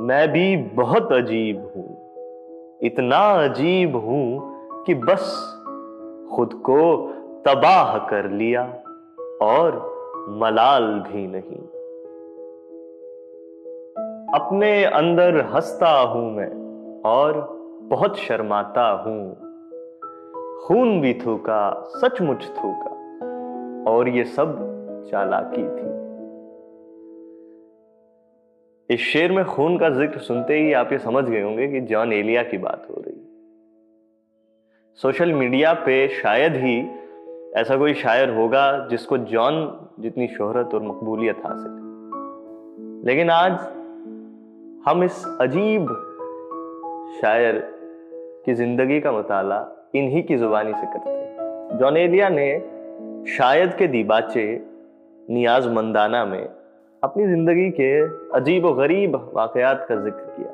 [0.00, 1.86] मैं भी बहुत अजीब हूँ।
[2.82, 4.38] इतना अजीब हूँ
[4.84, 5.54] कि बस
[6.36, 7.06] खुद को
[7.46, 8.62] तबाह कर लिया
[9.42, 9.72] और
[10.30, 11.58] मलाल भी नहीं।
[14.34, 16.50] अपने अंदर हंसता हूँ मैं
[17.06, 17.48] और
[17.82, 19.34] बहुत शर्माता हूँ।
[20.66, 22.90] खून भी थूका, सचमुच थूका
[23.90, 24.56] और ये सब
[25.10, 25.97] चालाकी थी।
[28.90, 32.12] इस शेर में खून का ज़िक्र सुनते ही आप ये समझ गए होंगे कि जॉन
[32.12, 33.14] एलिया की बात हो रही।
[34.98, 36.76] सोशल मीडिया पे शायद ही
[37.56, 39.58] ऐसा कोई शायर होगा जिसको जॉन
[40.00, 41.72] जितनी शोहरत और मकबूलियत हासिल
[43.06, 43.52] लेकिन आज
[44.88, 45.92] हम इस अजीब
[47.22, 47.60] शायर
[48.46, 52.48] की ज़िंदगी का मुताला इन्हीं की जुबानी से करते हैं। जॉन एलिया ने
[53.36, 54.46] शायद के दीबाचे
[55.30, 56.57] नियाज मंदाना में
[57.02, 58.00] अपनी ज़िंदगी के
[58.36, 60.48] अजीब व गरीब वाकयात का ज़िक्र किया।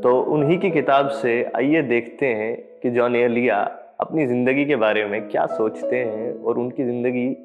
[0.00, 3.56] तो उन्हीं की किताब से आइए देखते हैं कि जॉन एलिया
[4.00, 7.36] अपनी ज़िंदगी के बारे में क्या सोचते हैं और उनकी ज़िंदगी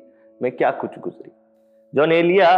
[0.42, 1.32] में क्या कुछ गुजरी।
[1.96, 2.50] जॉन एलिया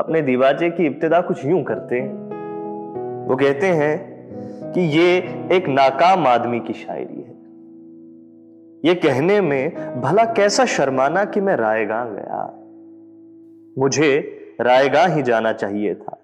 [0.00, 2.14] अपने दीवाजे की इब्तदा कुछ यूँ करते हैं।
[3.28, 5.16] वो कहते हैं कि ये
[5.56, 7.34] एक नाकाम आदमी की शायरी है।
[8.84, 12.56] ये कहने में, भला कैसा शर्माना कि मैं रायगा गया?
[13.78, 14.10] मुझे
[14.60, 16.16] रायगा ही जाना चाहिए था।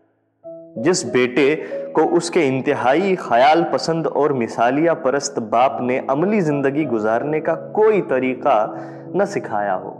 [0.78, 1.54] जिस बेटे
[1.94, 8.00] को उसके इंतहाई ख्याल पसंद और मिसालिया परस्त बाप ने अमली ज़िंदगी गुजारने का कोई
[8.00, 8.56] तरीका
[9.16, 9.90] न सिखाया हो,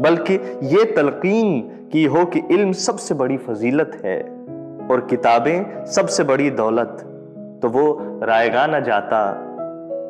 [0.00, 0.34] बल्कि
[0.66, 1.60] ये तलकीन
[1.92, 4.20] की हो कि इल्म सबसे बड़ी फजीलत है
[4.90, 7.04] और किताबें सबसे बड़ी दौलत।
[7.62, 7.86] तो वो
[8.22, 9.20] रायगा न जाता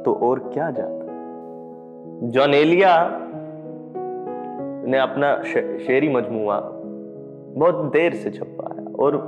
[0.05, 0.95] तो और क्या जाता?
[2.29, 2.95] जॉनेलिया
[4.89, 6.61] ने अपना शेरी मजमुआ
[7.57, 9.21] बहुत देर से छपवाया और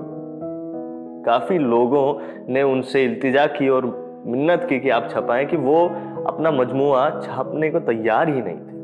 [1.27, 2.21] काफ़ी लोगों
[2.53, 3.87] ने उनसे इल्तिजा की और
[4.27, 5.87] मिन्नत की कि आप छपाएँ कि वो
[6.27, 8.79] अपना मजमुआ छापने को तैयार ही नहीं थे।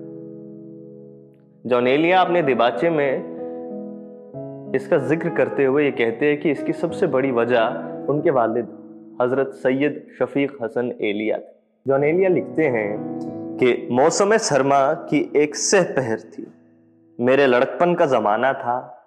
[1.69, 3.37] जॉनेलिया अपने दिबाचे में
[4.75, 8.69] इसका ज़िक्र करते हुए ये कहते हैं कि इसकी सबसे बड़ी वजह उनके वालिद
[9.23, 11.55] हज़रत सैयद शफीक हसन एलिया थे।
[11.87, 13.19] जॉनेलिया लिखते हैं
[13.61, 16.47] कि मौसम सरमा की एक सह पहर थी।
[17.21, 19.03] मेरे लड़कपन का जमाना था।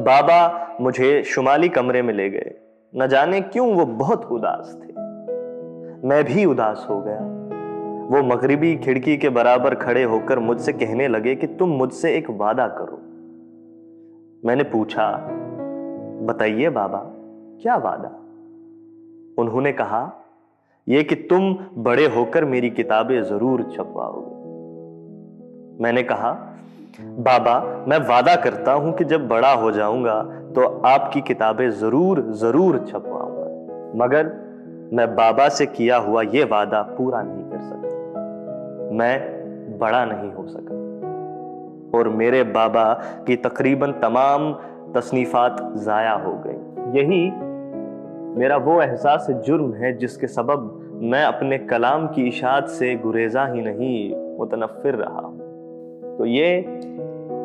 [0.00, 2.54] बाबा मुझे शुमाली कमरे में ले गए।
[2.96, 4.92] न जाने क्यों वो बहुत उदास थे।
[6.08, 7.18] मैं भी उदास हो गया।
[8.06, 12.68] वो मगरिबी खिड़की के बराबर खड़े होकर मुझसे कहने लगे कि तुम मुझसे एक वादा
[12.68, 12.98] करो।
[14.48, 15.16] मैंने पूछा,
[16.22, 17.02] बताइए बाबा,
[17.62, 18.08] क्या वादा?
[19.42, 20.12] उन्होंने कहा
[20.88, 24.42] यह कि तुम बड़े होकर मेरी किताबें ज़रूर छपवाओगे।
[25.82, 26.48] मैंने कहा
[26.94, 30.22] बाबा, मैं वादा करता हूँ कि जब बड़ा हो जाऊँगा
[30.54, 34.26] तो आपकी किताबें ज़रूर ज़रूर छपवाऊँगा। मगर
[34.92, 40.46] मैं बाबा से किया हुआ यह वादा पूरा नहीं कर सकता। मैं बड़ा नहीं हो
[40.46, 40.80] सका।
[41.98, 42.92] और मेरे बाबा
[43.26, 44.52] की तकरीबन तमाम
[44.94, 47.24] तसनीफात ज़ाया हो गई। यही
[48.38, 53.62] मेरा वो एहसास जुर्म है, जिसके सबब मैं अपने कलाम की इशात से गुरेजा ही
[53.62, 55.28] नहीं, मुतनफिर रहा
[56.18, 56.64] तो ये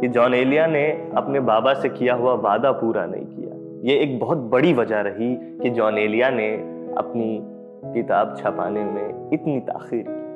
[0.02, 3.48] कि जॉन एलिया ने अपने बाबा से किया हुआ वादा पूरा नहीं किया।
[3.84, 6.54] ये एक बहुत बड़ी वजह रही कि जॉन एलिया ने
[6.98, 7.40] अपनी
[7.94, 10.27] किताब छपाने में इतनी ताखिर की।